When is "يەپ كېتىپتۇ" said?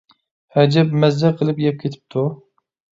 1.67-2.29